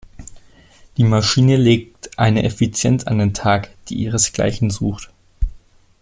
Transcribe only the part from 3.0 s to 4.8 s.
an den Tag, die ihresgleichen